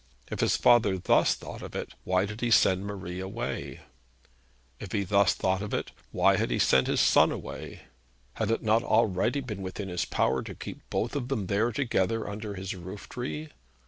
If 0.31 0.39
his 0.39 0.57
father 0.57 0.97
thus 0.97 1.35
thought 1.35 1.61
of 1.61 1.75
it, 1.75 1.93
why 2.05 2.25
did 2.25 2.41
he 2.41 2.49
send 2.49 2.85
Marie 2.87 3.19
away? 3.19 3.81
If 4.79 4.93
he 4.93 5.03
thus 5.03 5.35
thought 5.35 5.61
of 5.61 5.75
it, 5.75 5.91
why 6.11 6.37
had 6.37 6.49
he 6.49 6.57
sent 6.57 6.87
his 6.87 6.99
son 6.99 7.31
away? 7.31 7.81
Had 8.33 8.49
it 8.49 8.63
not 8.63 8.81
already 8.81 9.41
been 9.41 9.61
within 9.61 9.89
his 9.89 10.05
power 10.05 10.41
to 10.41 10.55
keep 10.55 10.81
both 10.89 11.15
of 11.15 11.27
them 11.27 11.45
there 11.45 11.71
together 11.71 12.27
under 12.27 12.55
his 12.55 12.73
roof 12.73 13.07
tree? 13.09 13.49